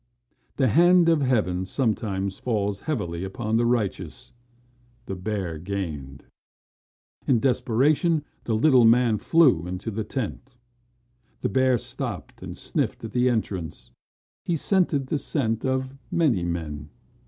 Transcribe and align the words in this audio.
The 0.55 0.69
hand 0.69 1.09
of 1.09 1.21
heaven 1.21 1.63
sometimes 1.67 2.39
falls 2.39 2.79
heavily 2.79 3.23
upon 3.23 3.57
the 3.57 3.67
righteous. 3.67 4.33
The 5.05 5.13
bear 5.15 5.59
gained. 5.59 6.23
In 7.27 7.39
desperation 7.39 8.23
the 8.45 8.55
little 8.55 8.83
man 8.83 9.19
flew 9.19 9.67
into 9.67 9.91
the 9.91 10.03
tent. 10.03 10.55
The 11.41 11.49
bear 11.49 11.77
stopped 11.77 12.41
and 12.41 12.57
sniffed 12.57 13.03
at 13.03 13.11
the 13.11 13.29
entrance. 13.29 13.91
He 14.43 14.57
scented 14.57 15.05
the 15.05 15.19
scent 15.19 15.63
of 15.65 15.93
many 16.09 16.41
men. 16.45 16.89